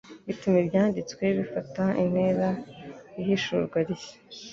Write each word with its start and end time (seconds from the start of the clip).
bituma 0.27 0.57
Ibyanditswe 0.63 1.23
bifata 1.37 1.83
intera 2.03 2.49
y'ihishurwa 3.15 3.77
rishya. 3.87 4.17